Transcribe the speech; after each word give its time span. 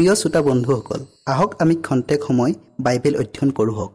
প্ৰিয় 0.00 0.16
শ্ৰোতা 0.20 0.40
বন্ধুসকল 0.48 1.00
আহক 1.32 1.50
আমি 1.62 1.74
খন্তেক 1.86 2.20
সময় 2.28 2.52
বাইবেল 2.84 3.14
অধ্যয়ন 3.22 3.50
কৰোঁ 3.58 3.88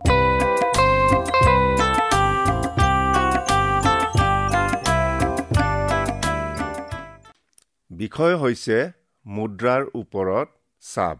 বিষয় 7.92 8.36
হৈছে 8.42 8.78
মুদ্ৰাৰ 9.25 9.84
ওপৰত 10.02 10.48
চাপ। 10.84 11.18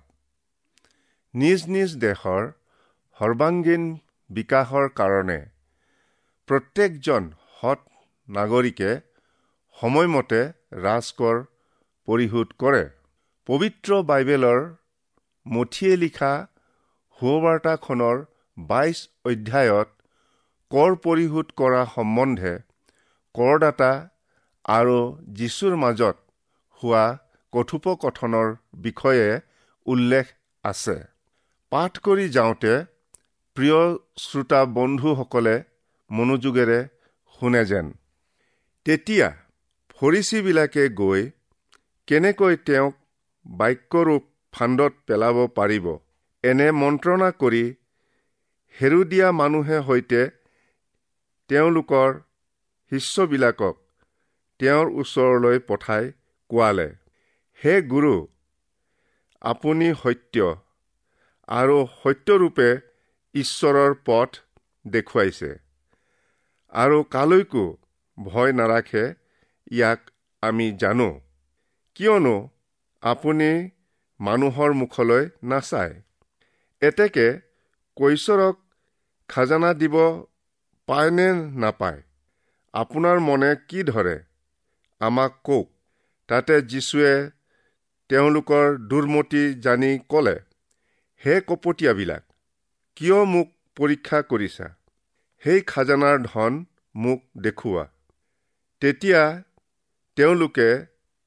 নিজ 1.34 1.60
নিজ 1.76 1.90
দেশৰ 2.04 2.44
সৰ্বাংগীন 3.18 3.84
বিকাশৰ 4.30 4.86
কাৰণে 5.00 5.40
প্ৰত্যেকজন 6.50 7.24
সৎ 7.58 7.80
নাগৰিকে 8.30 8.92
সময়মতে 9.78 10.42
ৰাজকৰ 10.86 11.36
পৰিশোধ 12.08 12.50
কৰে। 12.60 12.84
পবিত্ৰ 13.50 13.98
বাইবেলৰ 14.02 14.62
মঠিয়ে 15.46 15.96
লিখা 16.04 16.34
সুবাৰ্তাখনৰ 17.20 18.18
বাইছ 18.58 18.98
অধ্যায়ত 19.26 19.90
কৰ 20.72 20.96
পৰিশোধ 21.04 21.52
কৰা 21.60 21.82
সম্বন্ধে 21.96 22.54
কৰদাতা 23.36 23.92
আৰু 24.70 24.98
যীশুৰ 25.38 25.74
মাজত 25.84 26.18
হোৱা 26.82 27.06
কথোপকথনৰ 27.54 28.50
বিষয়ে 28.86 29.28
উল্লেখ 29.86 30.26
আছে। 30.64 30.98
পাঠ 31.72 31.94
কৰি 32.06 32.26
যাওঁতে 32.30 32.74
প্ৰিয় 33.58 33.80
শ্ৰোতা 34.24 34.62
বন্ধুসকলে 34.78 35.56
মনোযোগেৰে 36.10 36.80
শুনে 37.36 37.64
যেন। 37.66 37.88
তেতিয়া 38.86 39.28
ফৰিচীবিলাকে 39.98 40.84
গৈ 41.02 41.22
কেনেকৈ 42.08 42.56
তেওঁক 42.68 42.96
বাক্যৰূপ 43.46 44.24
ফাণ্ডত 44.54 44.94
পেলাব 45.08 45.38
পাৰিব। 45.58 45.86
এনে 46.44 46.68
মন্ত্ৰণা 46.82 47.30
কৰি 47.42 47.64
হেৰুদিয়া 48.76 49.28
মানুহে 49.32 49.78
সৈতে 49.88 50.22
তেওঁলোকৰ 51.50 52.10
শিষ্যবিলাকক 52.92 53.76
তেওঁৰ 54.60 54.88
ওচৰলৈ 55.02 55.58
পঠাই 55.70 56.04
কোৱালে 56.50 56.88
হে 57.60 57.74
গুৰু 57.92 58.16
আপুনি 59.42 59.88
সত্য 60.04 60.36
আৰু 61.48 61.78
সত্যৰূপে 62.02 62.70
ঈশ্বৰৰ 63.36 63.92
পথ 64.06 64.32
দেখুৱাইছে 64.86 65.52
আৰু 66.74 66.98
কালৈকো 67.16 67.66
ভয় 68.18 68.52
নাৰাখে 68.60 69.06
ইয়াক 69.72 70.02
আমি 70.44 70.68
জানো। 70.82 71.10
কিয়নো 71.96 72.36
আপুনি 73.06 73.48
মানুহৰ 74.20 74.72
মুখলৈ 74.74 75.26
নাচায়। 75.44 75.94
এতেকে 76.82 77.26
কৈশৰক 77.98 78.56
খাজানা 79.30 79.74
দিব 79.74 79.96
পায়নে 80.88 81.28
নাপায়? 81.60 82.00
আপোনাৰ 82.74 83.20
মনে 83.20 83.50
কি 83.68 83.84
ধৰে? 83.84 84.16
আমাক 85.02 85.36
কওক। 85.44 85.68
তাতে 86.30 86.62
যীশুৱে 86.62 87.14
তেওঁলোকৰ 88.10 88.66
দুৰ্মতি 88.88 89.44
জানি 89.60 89.92
ক'লে 90.10 90.36
হে 91.22 91.36
কপটীয়াবিলাক 91.42 92.24
কিয় 92.96 93.20
মোক 93.26 93.48
পৰীক্ষা 93.76 94.22
কৰিছা? 94.22 94.68
সেই 95.44 95.62
খাজানাৰ 95.62 96.18
ধন 96.24 96.54
মোক 96.96 97.22
দেখুওৱা। 97.38 97.86
তেতিয়া 98.82 99.44
তেওঁলোকে 100.18 100.70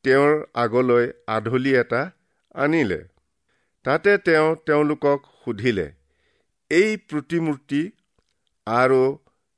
তেওঁৰ 0.08 0.34
আগলৈ 0.56 1.06
আধলি 1.36 1.72
এটা 1.78 2.02
আনিলে। 2.56 3.00
তাতে 3.84 4.12
তেওঁ 4.18 4.48
তেওঁলোকক 4.66 5.26
সুধিলে 5.44 5.86
এই 6.70 6.96
প্ৰতিমূৰ্তি 7.10 7.82
আৰু 8.66 9.02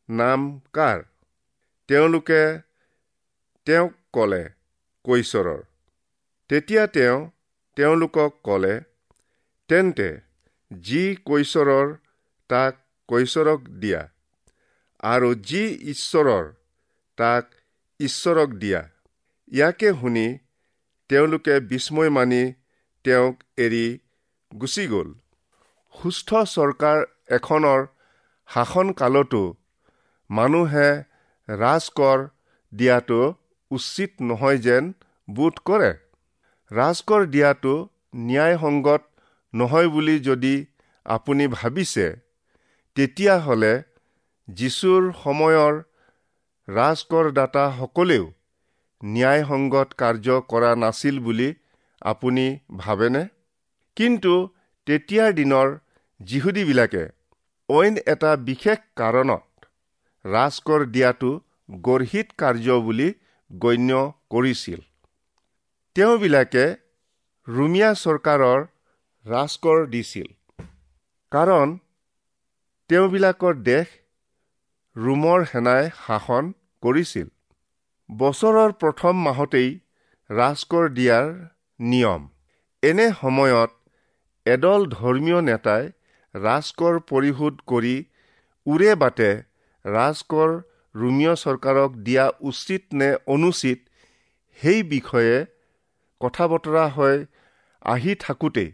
নাম 0.08 0.50
কাৰ? 0.72 0.98
তেওঁলোকে 1.88 2.42
তেওঁক 3.66 3.92
ক'লে 4.12 4.42
কৈশৰৰ 5.04 5.60
তেতিয়া 6.50 6.84
তেওঁ 6.96 7.18
তেওঁলোকক 7.76 8.36
ক'লে 8.44 8.74
তেন্তে 9.70 10.08
যি 10.70 11.02
কৈশৰৰ 11.26 11.96
তাক 12.50 12.74
কৈশৰক 13.08 13.60
দিয়া 13.82 14.00
আৰু 15.08 15.28
যি 15.50 15.62
ঈশ্বৰৰ 15.92 16.46
তাক 17.18 17.44
ঈশ্বৰক 18.00 18.50
দিয়া। 18.62 18.80
ইয়াকে 19.52 19.88
শুনি 20.00 20.26
তেওঁলোকে 21.10 21.54
বিস্ময় 21.70 22.10
মানি 22.16 22.42
তেওঁক 23.04 23.34
এৰি 23.64 23.86
গুচি 24.52 24.84
গ'ল। 24.92 25.08
সুস্থ 25.94 26.28
চৰকাৰ 26.54 26.98
এখনৰ 27.36 27.80
শাসনকালতো 28.48 29.42
মানুহে 30.30 30.88
ৰাজকৰ 31.48 32.18
দিয়াটো 32.72 33.20
উচিত 33.70 34.10
নহয় 34.28 34.58
যেন 34.66 34.84
বোধ 35.28 35.54
কৰে। 35.68 35.92
ৰাজকৰ 36.70 37.20
দিয়াটো 37.34 37.74
ন্যায়সংগত 38.26 39.02
নহয় 39.54 39.88
বুলি 39.94 40.16
যদি 40.28 40.54
আপুনি 41.06 41.44
ভাবিছে 41.56 42.06
তেতিয়াহ'লে 42.96 43.74
যীশুৰ 44.48 45.02
সময়ৰ 45.22 45.74
ৰাজকৰদাতাসকলেও 46.68 48.24
ন্যায়সংগত 49.02 49.88
কাৰ্য 49.96 50.40
কৰা 50.48 50.70
নাছিল 50.76 51.16
বুলি 51.20 51.48
আপুনি 52.02 52.46
ভাবেনে? 52.76 53.22
কিন্তু 53.96 54.32
তেতিয়াৰ 54.86 55.30
দিনৰ 55.32 55.68
যিহুদীবিলাকে 56.20 57.04
অইন 57.68 57.94
এটা 58.06 58.30
বিশেষ 58.48 58.78
কাৰণত 58.96 59.44
ৰাজকৰ 60.24 60.80
দিয়াটো 60.94 61.30
গৰ্হিত 61.82 62.28
কাৰ্য 62.38 62.68
বুলি 62.86 63.08
গণ্য 63.50 63.90
কৰিছিল। 64.30 64.80
তেওঁবিলাকে 65.96 66.64
ৰুমিয়া 67.48 67.90
চৰকাৰৰ 67.94 68.60
ৰাজকৰ 69.26 69.86
দিছিল। 69.86 70.28
কাৰণ 71.32 71.78
তেওঁবিলাকৰ 72.90 73.54
দেশ 73.54 73.86
ৰোমৰ 74.96 75.44
সেনাই 75.44 75.90
শাসন 76.06 76.44
কৰিছিল। 76.82 77.28
বছৰৰ 78.10 78.72
প্ৰথম 78.72 79.18
মাহতেই 79.24 79.68
ৰাজকৰ 80.30 80.86
দিয়াৰ 80.88 81.26
নিয়ম। 81.80 82.22
এনে 82.82 83.06
সময়ত 83.12 83.70
এদল 84.46 84.86
ধৰ্মীয় 84.86 85.40
নেতাই 85.40 85.84
ৰাজকৰ 86.34 86.98
পৰিশোধ 87.10 87.60
কৰি 87.66 87.94
উৰে 88.66 88.94
বাটে 88.94 89.30
ৰাজকৰ 89.84 90.50
ৰোমীয় 90.94 91.34
চৰকাৰক 91.34 91.90
দিয়া 92.06 92.26
উচিত 92.50 92.82
নে 92.92 93.10
অনুচিত 93.26 93.78
সেই 94.60 94.82
বিষয়ে 94.82 95.46
কথা 96.20 96.44
বতৰা 96.48 96.84
হৈ 96.96 97.16
আহি 97.84 98.14
থাকোঁতেই 98.14 98.70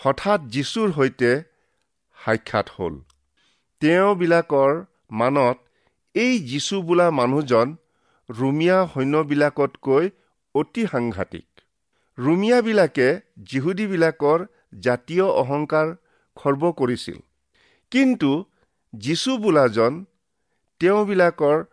হঠাৎ 0.00 0.40
যীশুৰ 0.54 0.88
সৈতে 0.92 1.30
সাক্ষাৎ 2.18 2.66
হ'ল। 2.76 2.94
তেওঁবিলাকৰ 3.82 4.72
মানত 5.10 5.56
এই 6.14 6.34
যীশু 6.50 6.82
বোলা 6.82 7.10
মানুহজন 7.10 7.76
ৰুমিয়া 8.28 8.78
সৈন্যবিলাকতকৈ 8.94 10.10
অতি 10.54 10.86
সাংঘাতিক। 10.86 11.46
ৰুমিয়াবিলাকে 12.18 13.08
যিহুদীবিলাকৰ 13.42 14.46
জাতীয় 14.80 15.26
অহংকাৰ 15.42 15.86
খৰ্ব 16.36 16.72
কৰিছিল। 16.72 17.18
কিন্তু 17.92 18.30
যীশু 18.94 19.38
বোলাজন 19.38 20.04
তেওঁবিলাকৰ 20.80 21.64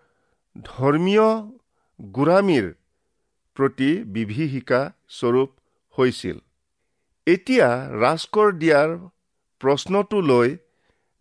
ধৰ্মীয় 0.56 1.28
গোৰামীৰ 2.00 2.68
প্ৰতি 3.58 3.92
বিভীষিকা 4.04 4.82
স্বৰূপ 5.10 5.50
হৈছিল। 5.98 6.38
এতিয়া 7.28 7.68
ৰাজকৰ 8.02 8.48
দিয়াৰ 8.52 8.90
প্ৰশ্নটো 9.62 10.22
লৈ 10.22 10.50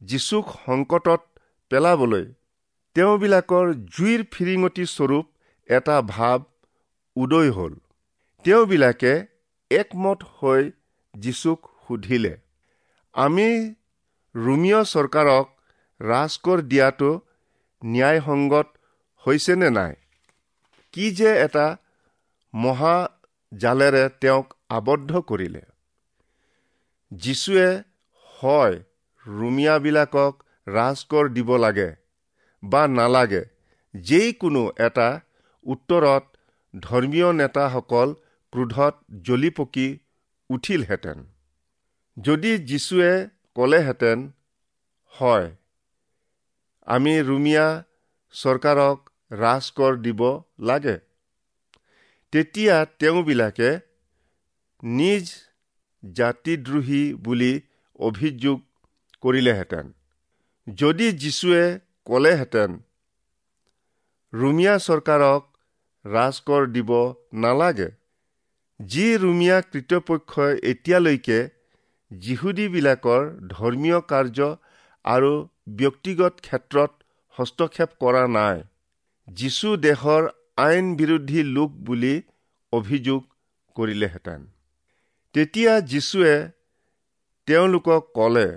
যীচুক 0.01 0.47
সংকটত 0.67 1.21
পেলাবলৈ 1.71 2.25
তেওঁবিলাকৰ 2.95 3.73
জুইৰ 3.75 4.23
ফিৰিঙতি 4.33 4.87
স্বৰূপ 4.87 5.27
এটা 5.69 6.03
ভাৱ 6.03 6.41
উদয় 7.17 7.51
হ'ল। 7.51 7.75
তেওঁবিলাকে 8.45 9.13
একমত 9.71 10.23
হৈ 10.23 10.71
যীচুক 11.15 11.69
সুধিলে 11.87 12.37
আমি 13.15 13.75
ৰোমীয় 14.35 14.81
চৰকাৰক 14.85 15.47
ৰাজকৰ 16.01 16.59
দিয়াটো 16.63 17.11
ন্যায়সংগত 17.85 18.67
হৈছেনে 19.27 19.71
নাই? 19.71 19.95
কি 20.93 21.11
যে 21.11 21.31
এটা 21.37 21.77
মহাজালেৰে 22.55 24.09
তেওঁক 24.21 24.55
আবদ্ধ 24.69 25.21
কৰিলে? 25.21 25.63
যীশুৱে 27.13 27.83
হয় 28.25 28.77
ৰুমিয়াবিলাকক 29.27 30.33
ৰাজকৰ 30.67 31.29
দিব 31.29 31.57
লাগে। 31.57 32.00
বা 32.65 32.89
নালাগে। 32.89 33.45
যিকোনো 33.95 34.73
এটা 34.79 35.21
উত্তৰত 35.65 36.37
ধৰ্মীয় 36.81 37.33
নেতাসকল 37.33 38.15
ক্ৰোধত 38.53 38.95
জ্বলি 39.23 39.51
পকি 39.51 39.99
উঠিলহেঁতেন। 40.51 41.27
যদি 42.21 42.59
যীশুৱে 42.59 43.29
ক'লেহেঁতেন 43.55 44.31
হয় 45.09 45.57
আমি 46.87 47.21
ৰুমিয়া 47.21 47.85
চৰকাৰক 48.33 49.11
ৰাজকৰ 49.33 49.97
দিব 49.97 50.43
লাগে। 50.61 50.99
তেতিয়া 52.33 52.85
তেওঁবিলাকে 52.85 53.79
নিজ 54.83 55.33
জাতিদ্ৰোহী 56.13 57.15
বুলি 57.15 57.61
অভিযোগ 57.97 58.61
কৰিলেহেঁতেন। 59.21 59.93
যদি 60.75 61.13
যীশুৱে 61.13 61.79
ক'লেহেঁতেন 62.07 62.77
ৰুমিয়া 64.33 64.75
চৰকাৰক 64.79 65.43
ৰাজকৰ 66.05 66.67
দিব 66.75 66.91
নালাগে। 67.43 67.89
যি 68.81 69.07
ৰুমিয়া 69.23 69.57
কৃতপক্ষই 69.73 70.55
এতিয়ালৈকে 70.71 71.39
যিহুদীবিলাকৰ 72.11 73.27
ধৰ্মীয় 73.49 74.01
কাৰ্য 74.13 74.49
আৰু 75.05 75.33
ব্যক্তিগত 75.81 76.47
ক্ষেত্ৰত 76.47 76.93
হস্তক্ষেপ 77.35 77.91
কৰা 78.01 78.25
নাই। 78.37 78.63
যীশু 79.29 79.75
দেশৰ 79.83 80.31
আইন 80.65 80.89
বিৰোধী 80.97 81.43
লোক 81.51 81.77
বুলি 81.85 82.15
অভিযোগ 82.73 83.21
কৰিলেহেঁতেন 83.77 84.41
তেতিয়া 85.35 85.73
যীশুৱে 85.91 86.35
তেওঁলোকক 87.49 88.11
ক'লে 88.15 88.49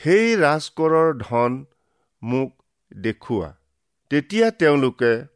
সেই 0.00 0.36
ৰাজকৰৰ 0.36 1.08
ধন 1.18 1.58
মোক 2.22 2.50
দেখুওৱা। 2.92 3.56
তেতিয়া 4.10 4.50
তেওঁলোকে 4.50 5.26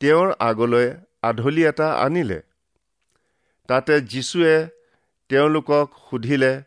তেওঁৰ 0.00 0.32
আগলৈ 0.38 0.94
আধলি 1.22 1.64
এটা 1.64 1.94
আনিলে। 1.94 2.40
তাতে 3.68 4.00
যীশুৱে 4.00 4.68
তেওঁলোকক 5.28 5.88
সুধিলে 6.10 6.62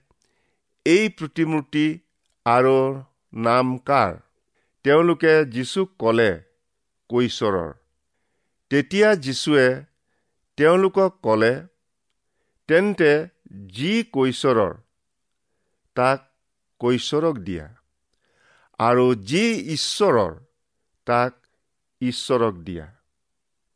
এই 0.86 1.10
প্ৰতিমূৰ্তি 1.10 2.00
আৰু 2.46 3.04
নাম 3.34 3.78
কাৰ? 3.78 4.16
তেওঁলোকে 4.84 5.46
যীশুক 5.46 5.90
ক'লে 6.00 6.32
কৈশৰৰ 7.10 7.74
তেতিয়া 8.70 9.16
যীশুৱে 9.16 9.84
তেওঁলোকক 10.58 11.12
ক'লে 11.24 11.68
তেন্তে 12.68 13.28
যি 13.68 14.04
কৈশৰৰ 14.12 14.74
তাক 15.96 16.20
কৈশৰক 16.80 17.36
দিয়া। 17.38 17.81
আৰু 18.82 19.16
যি 19.16 19.46
ঈশ্বৰৰ 19.74 20.36
তাক 21.06 21.34
ঈশ্বৰক 22.02 22.54
দিয়া। 22.54 22.88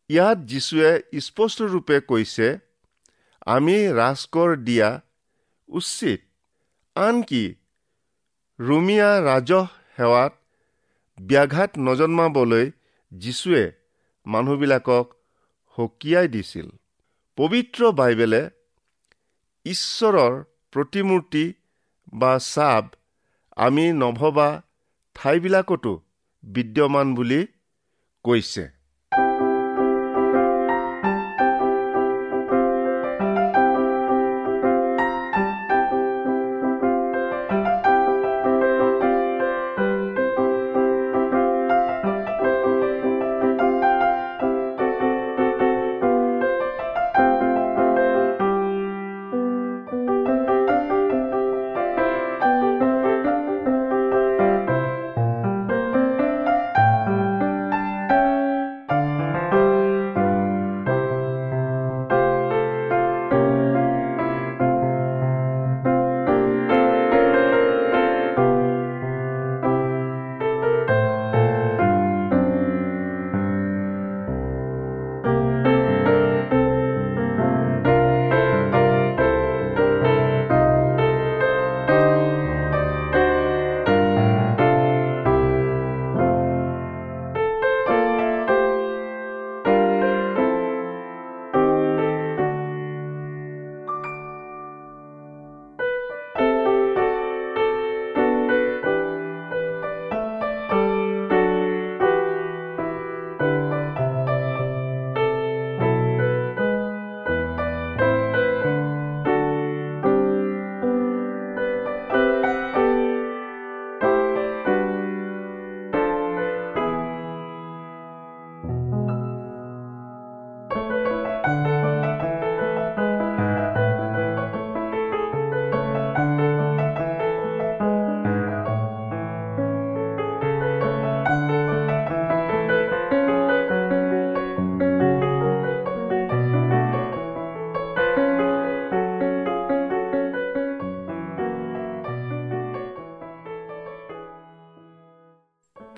ইয়াত 0.10 0.38
যীশুৱে 0.38 1.20
স্পষ্টৰূপে 1.20 2.00
কৈছে 2.00 2.58
আমি 3.46 3.88
ৰাজকৰ 3.88 4.56
দিয়া 4.56 5.02
উচিত। 5.68 6.22
আনকি 6.96 7.56
ৰুমিয়া 8.60 9.22
ৰাজহ 9.22 9.68
সেৱাত 9.96 10.34
ব্যাঘাত 11.22 11.72
নজন্মাবলৈ 11.78 12.72
যীশুৱে 13.14 13.72
মানুহবিলাকক 14.26 15.14
সকীয়াই 15.78 16.28
দিছিল। 16.28 16.70
পবিত্ৰ 17.36 17.92
বাইবেলে 17.92 18.50
ঈশ্বৰৰ 19.66 20.44
প্ৰতিমূৰ্তি 20.72 21.54
বা 22.14 22.40
চাপ 22.40 22.86
আমি 23.56 23.92
নভবা 23.94 24.62
ঠাইবিলাকতো 25.15 25.93
বিদ্যমান 26.43 27.07
বুলি 27.15 27.39
কৈছে। 28.25 28.63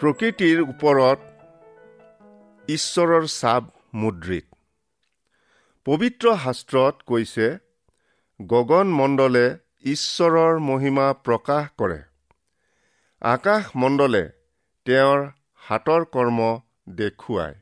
প্ৰকৃতিৰ 0.08 0.60
ওপৰত 0.64 1.20
ঈশ্বৰৰ 2.68 3.26
চাপ 3.32 3.66
মুদ্ৰিত। 3.94 4.46
পবিত্ৰ 5.88 6.36
শাস্ত্ৰত 6.44 6.96
কৈছে 7.06 7.48
গগন 8.40 8.94
মণ্ডলে 9.00 9.44
ঈশ্বৰৰ 9.94 10.64
মহিমা 10.70 11.10
প্ৰকাশ 11.26 11.68
কৰে। 11.78 12.00
আকাশ 13.22 13.76
মণ্ডলে 13.76 14.24
তেওঁৰ 14.86 15.28
হাতৰ 15.68 16.10
কৰ্ম 16.16 16.50
দেখুৱায়। 16.96 17.56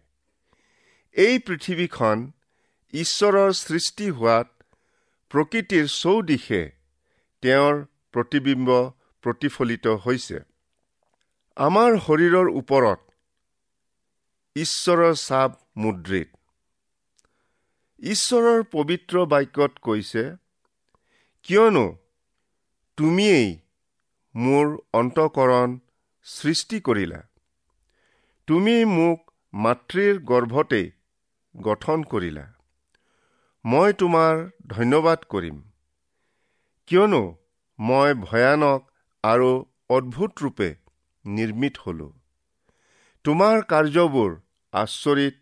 এই 1.16 1.36
পৃথিৱীখন 1.40 2.18
ঈশ্বৰৰ 2.94 3.54
সৃষ্টি 3.66 4.08
হোৱাত 4.10 4.48
প্ৰকৃতিৰ 5.32 5.86
চৌদিশে 6.00 6.66
তেওঁৰ 7.44 7.86
প্ৰতিবিম্ব 8.14 8.70
প্ৰতিফলিত 9.24 9.88
হৈছে। 10.06 10.40
আমাৰ 11.57 11.93
শৰীৰৰ 11.97 12.47
ওপৰত 12.51 13.00
ঈশ্বৰৰ 14.55 15.13
চাপ 15.15 15.53
মুদ্ৰিত। 15.77 16.27
ঈশ্বৰৰ 18.00 18.63
পবিত্ৰ 18.71 19.24
বাক্যত 19.25 19.71
কৈছে 19.81 20.24
কিয়নো 21.43 21.85
তুমিয়েই 22.97 23.47
মোৰ 24.35 24.75
অন্তকৰণ 24.93 25.79
সৃষ্টি 26.27 26.81
কৰিলা। 26.81 27.24
তুমি 28.47 28.77
মোক 28.85 29.35
মাতৃৰ 29.53 30.24
গৰ্ভতেই 30.24 30.91
গঠন 31.55 32.03
কৰিলা। 32.03 32.47
মই 33.65 33.93
তোমাৰ 33.93 34.47
ধন্যবাদ 34.67 35.29
কৰিম। 35.29 35.67
কিয়নো 36.88 37.24
মই 37.79 38.13
ভয়ানক 38.13 38.91
আৰু 39.24 39.53
অদ্ভুত 39.89 40.31
ৰূপে 40.43 40.75
নিৰ্মিত 41.25 41.75
হলো। 41.86 42.08
তোমাৰ 43.25 43.55
কাৰ্যবোৰ 43.63 44.32
আচৰিত 44.74 45.36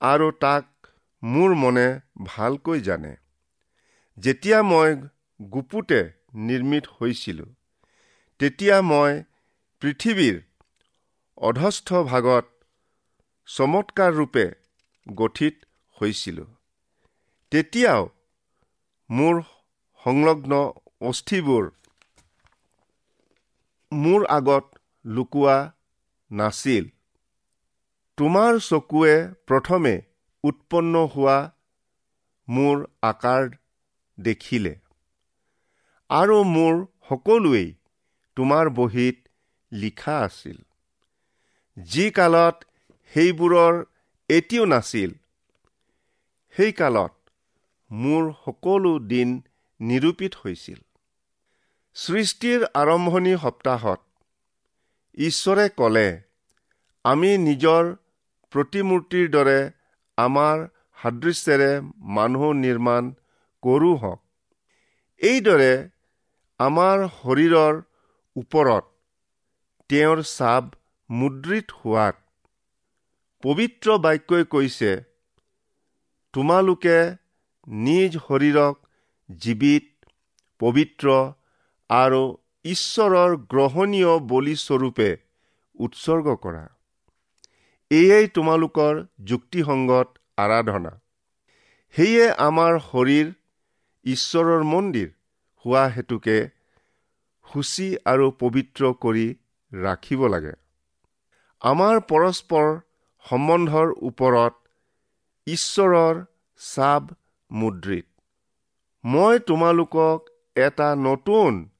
আৰু 0.00 0.28
তাক 0.44 0.66
মোৰ 1.22 1.54
মনে 1.54 1.86
ভালকৈ 2.26 2.80
জানে। 2.80 3.12
যেতিয়া 4.18 4.58
মই 4.62 4.90
গুপুতে 5.40 6.00
নিৰ্মিত 6.34 6.84
হৈছিলোঁ 7.00 7.50
তেতিয়া 8.40 8.76
মই 8.82 9.12
পৃথিৱীৰ 9.82 10.36
অধস্থ 11.38 12.02
ভাগত 12.02 12.46
চমৎকাৰ 13.48 14.12
ৰূপে 14.12 14.44
গঠিত 15.06 15.54
হৈছিলোঁ। 15.96 16.50
তেতিয়াও 17.52 18.02
মোৰ 19.10 19.40
সংলগ্ন 20.02 20.52
অস্থিবোৰ 21.00 21.64
মোৰ 23.92 24.26
আগত 24.26 24.64
লুকোৱা 25.04 25.56
নাছিল। 26.30 26.84
তোমাৰ 28.18 28.58
চকুৱে 28.60 29.14
প্ৰথমে 29.46 29.94
উৎপন্ন 30.44 31.04
হোৱা 31.06 31.38
মোৰ 32.48 32.84
আকাৰ 33.02 33.48
দেখিলে 34.18 34.74
আৰু 36.10 36.36
মোৰ 36.48 36.74
সকলোৱেই 37.08 37.68
তোমাৰ 38.36 38.70
বহীত 38.70 39.18
লিখা 39.72 40.18
আছিল। 40.18 40.58
যি 41.76 42.06
কালত 42.10 42.56
সেইবোৰৰ 43.12 43.74
এতিয়াও 44.30 44.66
নাছিল 44.66 45.10
সেই 46.54 46.72
কালত 46.72 47.12
মোৰ 47.90 48.32
সকলো 48.44 48.92
দিন 49.12 49.28
নিৰূপিত 49.80 50.32
হৈছিল। 50.44 50.80
সৃষ্টিৰ 51.96 52.60
আৰম্ভণি 52.74 53.34
সপ্তাহত 53.36 54.00
ঈশ্বৰে 55.18 55.68
ক'লে 55.68 56.08
আমি 57.04 57.30
নিজৰ 57.38 57.88
প্ৰতিমূৰ্তিৰ 58.52 59.26
দৰে 59.30 59.58
আমাৰ 60.18 60.62
সাদৃশ্যেৰে 60.98 61.70
মানুহ 62.16 62.52
নিৰ্মাণ 62.58 63.12
কৰোঁ 63.62 63.94
হওক। 63.96 64.20
এইদৰে 65.20 65.72
আমাৰ 66.60 67.04
শৰীৰৰ 67.16 67.74
ওপৰত 68.36 68.84
তেওঁৰ 69.90 70.22
চাপ 70.30 70.64
মুদ্ৰিত 71.10 71.66
হোৱাত 71.78 72.16
পবিত্ৰ 73.42 73.98
বাক্যই 73.98 74.44
কৈছে 74.44 74.92
তোমালোকে 76.34 76.98
নিজ 77.84 78.12
শৰীৰক 78.28 78.74
জীৱিত 79.28 79.86
পবিত্ৰ 80.60 81.06
আৰু 81.90 82.22
ঈশ্বৰৰ 82.64 83.36
গ্ৰহণীয় 83.36 84.18
বলিস্বৰূপে 84.18 85.16
উৎসৰ্গ 85.74 86.36
কৰা। 86.36 86.68
এয়াই 87.90 88.28
তোমালোকৰ 88.28 89.06
যুক্তিসংগত 89.24 90.08
আৰাধনা। 90.36 91.00
সেয়ে 91.94 92.32
আমাৰ 92.32 92.78
শৰীৰ 92.78 93.32
ঈশ্বৰৰ 94.04 94.62
মন্দিৰ 94.62 95.08
হোৱা 95.64 95.88
হেতুকে 95.88 96.50
সূচী 97.52 97.96
আৰু 98.04 98.30
পবিত্ৰ 98.30 98.92
কৰি 99.00 99.34
ৰাখিব 99.72 100.26
লাগে। 100.26 100.52
আমাৰ 101.60 102.00
পৰস্পৰ 102.00 102.80
সম্বন্ধৰ 103.24 103.92
ওপৰত 104.02 104.54
ঈশ্বৰৰ 105.46 106.24
চাব 106.58 107.02
মুদ্ৰিত। 107.50 108.06
মই 109.04 109.38
তোমালোকক 109.38 110.26
এটা 110.56 110.94
নতুন 110.96 111.71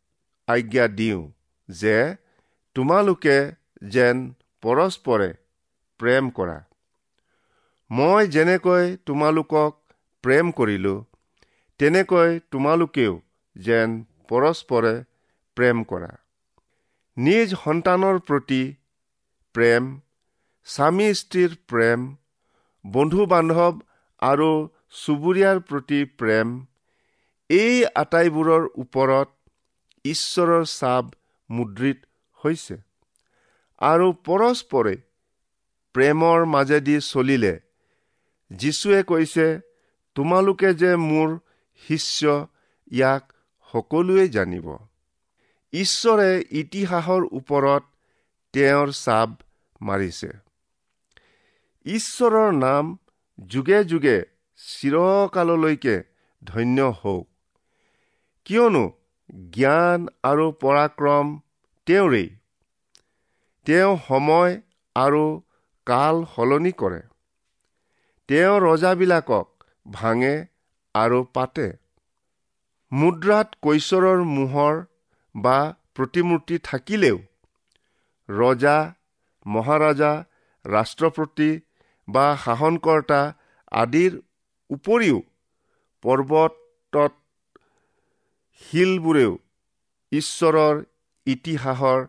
আজ্ঞা 0.48 0.87
দিওঁ 0.98 1.22
যে 1.68 1.96
তোমালোকে 2.76 3.37
যেন 3.94 4.16
পৰস্পৰে 4.62 5.31
প্ৰেম 6.00 6.31
কৰা। 6.31 6.59
মই 7.90 8.28
যেনেকৈ 8.35 8.85
তোমালোকক 9.07 9.72
প্ৰেম 10.24 10.52
কৰিলোঁ 10.59 10.98
তেনেকৈ 11.81 12.31
তোমালোকেও 12.50 13.14
যেন 13.57 13.88
পৰস্পৰে 14.28 14.94
প্ৰেম 15.57 15.85
কৰা। 15.85 16.12
নিজ 17.16 17.48
সন্তানৰ 17.64 18.18
প্ৰতি 18.28 18.62
প্ৰেম 19.55 19.88
স্বামী 20.66 21.09
স্ত্ৰীৰ 21.20 21.57
প্ৰেম 21.68 22.07
বন্ধু 22.85 23.26
বান্ধৱ 23.33 23.74
আৰু 24.22 24.50
চুবুৰীয়াৰ 25.00 25.59
প্ৰতি 25.68 26.00
প্ৰেম 26.18 26.48
এই 27.50 27.85
আটাইবোৰৰ 27.94 28.62
ওপৰত 28.76 29.28
ঈশ্বৰৰ 30.04 30.64
চাপ 30.64 31.04
মুদ্ৰিত 31.50 31.98
হৈছে। 32.44 32.76
আৰু 33.78 34.12
পৰস্পৰে 34.12 34.96
প্ৰেমৰ 35.92 36.44
মাজেদি 36.44 37.00
চলিলে। 37.00 37.60
যীশুৱে 38.50 39.02
কৈছে 39.02 39.60
তোমালোকে 40.14 40.74
যে 40.74 40.96
মোৰ 40.96 41.38
শিষ্য 41.88 42.46
ইয়াক 42.90 43.32
সকলোৱে 43.72 44.28
জানিব। 44.28 44.78
ঈশ্বৰে 45.72 46.44
ইতিহাসৰ 46.50 47.22
ওপৰত 47.32 47.82
তেওঁৰ 48.52 48.92
চাপ 48.92 49.28
মাৰিছে। 49.80 50.32
ঈশ্বৰৰ 51.84 52.52
নাম 52.52 52.98
যুগে 53.46 53.84
যুগে 53.84 54.22
চিৰকাললৈকে 54.56 56.02
ধন্য 56.44 56.80
হওক। 56.80 57.28
কিয়নো 58.44 58.92
জ্ঞান 59.32 60.06
আৰু 60.22 60.46
পৰাক্ৰম 60.62 61.28
তেওঁৰেই। 61.86 62.28
তেওঁ 63.66 63.92
সময় 64.08 64.60
আৰু 64.96 65.22
কাল 65.86 66.24
সলনি 66.34 66.72
কৰে। 66.72 67.00
তেওঁ 68.28 68.56
ৰজাবিলাকক 68.60 69.46
ভাঙে 69.92 70.34
আৰু 70.94 71.20
পাতে। 71.34 71.68
মুদ্ৰাত 72.92 73.48
কৈশৰৰ 73.62 74.24
মোহৰ 74.30 74.80
বা 75.34 75.58
প্ৰতিমূৰ্তি 75.94 76.58
থাকিলেও 76.64 77.18
ৰজা 78.28 78.76
মহাৰাজা 79.46 80.12
ৰাষ্ট্ৰপতি 80.64 81.50
বা 82.08 82.26
শাসনকৰ্তা 82.44 83.20
আদিৰ 83.72 84.12
উপৰিও 84.70 85.18
পৰ্বতত 86.04 87.21
শিলবোৰেও 88.60 89.38
ঈশ্বৰৰ 90.12 90.82
ইতিহাসৰ 91.26 92.06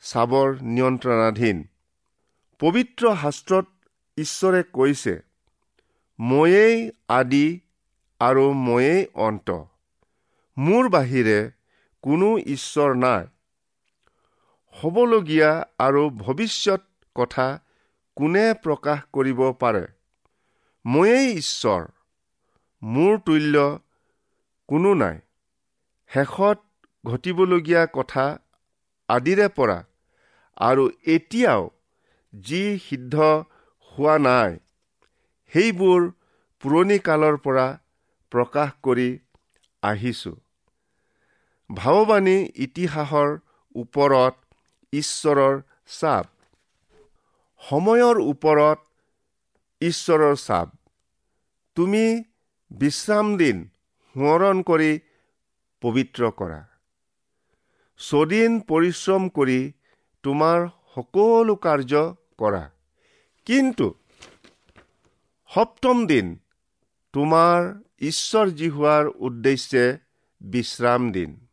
চাবৰ 0.00 0.56
নিয়ন্ত্ৰণাধীন। 0.62 1.64
পবিত্ৰ 2.60 3.16
শাস্ত্ৰত 3.22 3.66
ঈশ্বৰে 4.16 4.62
কৈছে 4.62 5.20
ময়েই 6.20 6.90
আদি 7.08 7.60
আৰু 8.20 8.52
ময়েই 8.52 9.06
অন্ত। 9.14 9.50
মোৰ 10.58 10.88
বাহিৰে 10.88 11.50
কোনো 12.02 12.38
ঈশ্বৰ 12.38 12.94
নাই। 12.94 13.26
হ'বলগীয়া 14.72 15.64
আৰু 15.78 16.10
ভৱিষ্যত 16.10 16.82
কথা 17.14 17.58
কোনে 18.16 18.54
প্ৰকাশ 18.54 19.00
কৰিব 19.12 19.52
পাৰে? 19.52 19.86
ময়েই 20.86 21.32
ঈশ্বৰ। 21.32 21.86
মোৰ 22.82 23.18
তুল্য 23.18 23.78
কোনো 24.68 24.94
নাই। 24.94 25.20
শেষত 26.10 26.58
ঘটিবলগীয়া 27.04 27.82
কথা 27.96 28.24
আদিৰে 29.08 29.46
পৰা 29.56 29.78
আৰু 30.60 30.84
এতিয়াও 31.14 31.62
যি 32.34 32.62
সিদ্ধ 32.86 33.14
হোৱা 33.92 34.16
নাই 34.24 34.56
সেইবোৰ 35.52 36.08
পুৰণি 36.62 36.98
কালৰ 37.08 37.36
পৰা 37.44 37.66
প্ৰকাশ 38.32 38.72
কৰি 38.82 39.08
আহিছো। 39.82 40.32
ভাৱবাণী 41.70 42.36
ইতিহাসৰ 42.66 43.30
ওপৰত 43.74 44.34
ঈশ্বৰৰ 44.92 45.54
চাপ। 45.90 46.26
সময়ৰ 47.62 48.16
ওপৰত 48.24 48.78
ঈশ্বৰৰ 49.80 50.34
চাপ। 50.46 50.68
তুমি 51.76 52.04
বিশ্ৰাম 52.70 53.26
দিন 53.36 53.62
সোঁৱৰণ 54.16 54.62
কৰি 54.62 54.90
পবিত্ৰ 55.82 56.30
কৰা। 56.30 56.60
ছদিন 58.00 58.60
পৰিশ্ৰম 58.60 59.28
কৰি 59.28 59.72
তোমাৰ 60.22 60.68
সকলো 60.94 61.56
কাৰ্য 61.56 62.14
কৰা। 62.38 62.70
কিন্তু 63.46 63.94
সপ্তম 65.50 66.06
দিন 66.06 66.38
তোমাৰ 67.12 67.60
ঈশ্বৰ 68.00 68.50
যি 68.50 68.68
হোৱাৰ 68.68 69.06
উদ্দেশ্যে 69.18 69.98
বিশ্ৰাম 70.40 71.12
দিন। 71.12 71.46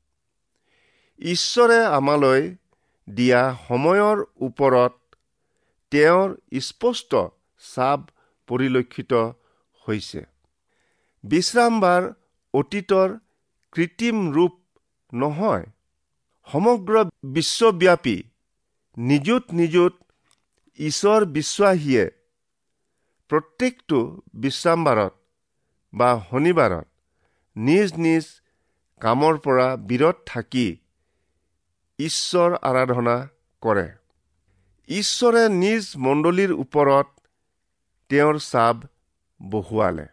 ঈশ্বৰে 1.19 1.85
আমালৈ 1.85 2.55
দিয়া 3.07 3.41
সময়ৰ 3.67 4.17
ওপৰত 4.41 4.93
তেওঁৰ 5.91 6.35
স্পষ্ট 6.59 7.11
চাপ 7.75 7.99
পৰিলক্ষিত 8.47 9.13
হৈছে। 9.87 10.21
বিশ্ৰামবাৰ 11.23 12.13
অতীতৰ 12.53 13.09
কৃত্ৰিম 13.73 14.17
ৰূপ 14.33 14.53
নহয়। 15.13 15.65
সমগ্ৰ 16.47 16.95
বিশ্বব্যাপী 17.23 18.17
নিযুত 18.97 19.53
নিযুত 19.53 19.93
ঈশ্বৰ 20.79 21.25
বিশ্বাসীয়ে 21.25 22.03
প্ৰত্যেকটো 23.29 23.99
বিশ্ৰামবাৰত 24.33 25.13
বা 25.93 26.09
শনিবাৰত 26.29 26.87
নিজ 27.55 27.93
নিজ 27.97 28.25
কামৰ 29.01 29.37
পৰা 29.37 29.67
বিৰত 29.89 30.17
থাকি 30.25 30.67
ঈশ্বৰ 31.99 32.57
আৰাধনা 32.61 33.15
কৰে। 33.61 33.87
ঈশ্বৰে 34.89 35.43
নিজ 35.49 35.83
মণ্ডলীৰ 35.97 36.51
ওপৰত 36.53 37.07
তেওঁৰ 38.09 38.37
চাব 38.39 38.77
বহুৱালে। 39.39 40.05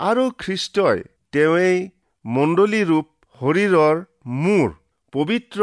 আৰু 0.00 0.30
খ্ৰীষ্টই 0.38 0.98
তেওঁৱেই 1.32 1.78
মণ্ডলী 2.24 2.82
ৰূপ 2.84 3.06
শৰীৰৰ 3.40 3.96
মূৰ 4.26 4.68
পবিত্ৰ 5.12 5.60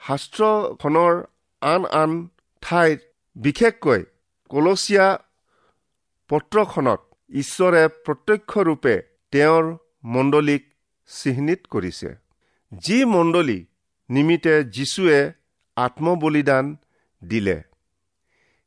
শাস্ত্ৰখনৰ 0.00 1.14
আন 1.62 1.82
আন 1.84 2.10
ঠাইত 2.62 3.00
বিশেষকৈ 3.36 4.02
কলচীয়া 4.50 5.06
পত্ৰখনত 6.30 7.00
ঈশ্বৰে 7.30 7.82
প্ৰত্যক্ষৰূপে 8.04 8.94
তেওঁৰ 9.32 9.64
মণ্ডলীক 10.04 10.62
চিহ্নিত 11.10 11.60
কৰিছে। 11.70 12.10
যি 12.72 12.98
মণ্ডলী 13.04 13.58
নিমিত্তে 14.10 14.54
যীশুৱে 14.64 15.32
আত্মবলিদান 15.76 16.76
দিলে 17.22 17.56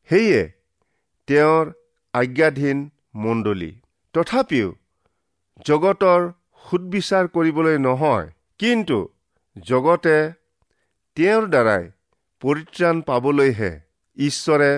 সেয়ে 0.10 0.42
তেওঁৰ 1.28 1.66
আজ্ঞাধীন 2.14 2.90
মণ্ডলী। 3.16 3.72
তথাপিও 4.14 4.76
জগতৰ 5.66 6.22
সুদবিচাৰ 6.70 7.28
কৰিবলৈ 7.28 7.78
নহয়। 7.78 8.28
কিন্তু 8.60 8.98
জগতে 9.58 10.32
তেওঁৰ 11.16 11.46
দ্বাৰাই 11.48 11.84
পৰিত্ৰাণ 12.42 13.02
পাবলৈহে 13.02 13.72
ঈশ্বৰে 14.18 14.72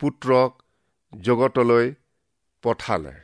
পুত্ৰক 0.00 0.50
জগতলৈ 1.20 1.86
পঠালে। 2.62 3.14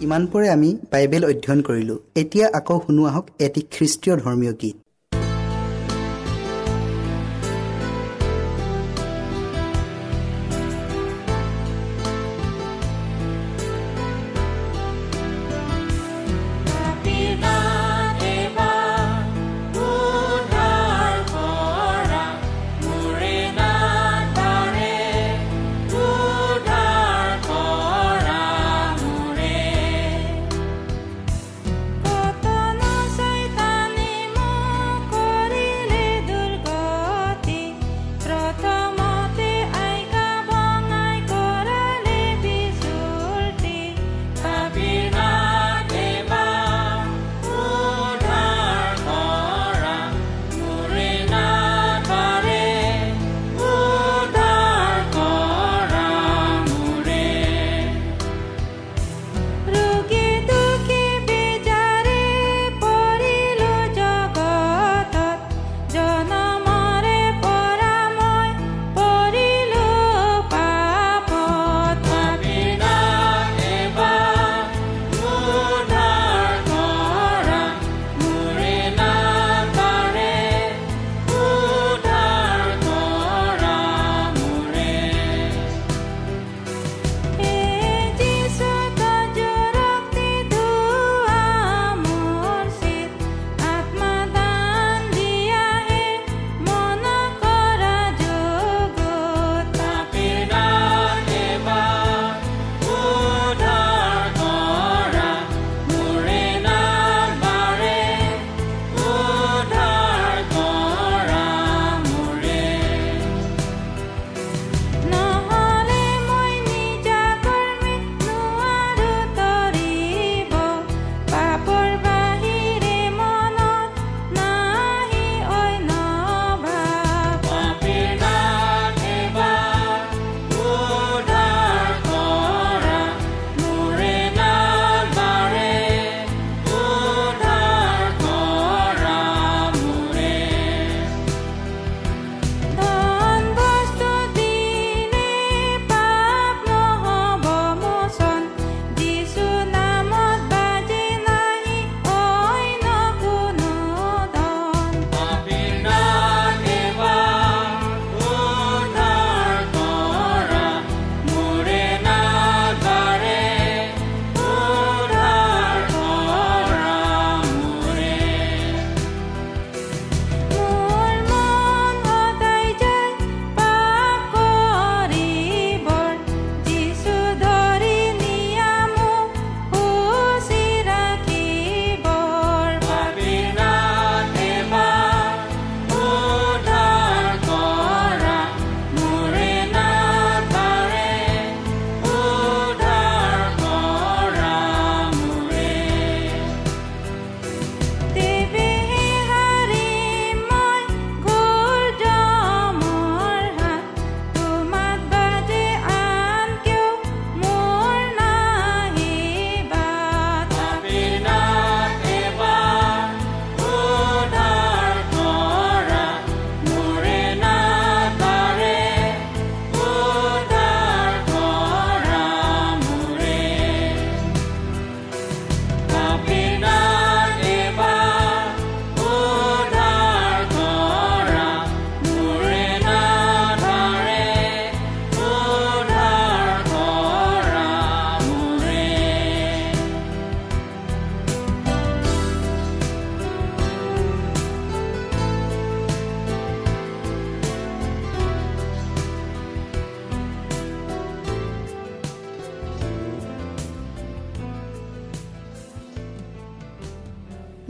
ইমানপৰে 0.00 0.48
আমি 0.48 0.78
বাইবেল 0.92 1.24
অধ্যয়ন 1.24 1.60
কৰিলোঁ। 1.62 1.98
এতিয়া 2.16 2.46
আকৌ 2.54 2.80
শুনো 2.86 3.02
আহক 3.04 3.26
এটি 3.38 3.60
খ্ৰীষ্টীয় 3.60 4.16
ধৰ্মীয় 4.16 4.52
গীত। 4.52 4.89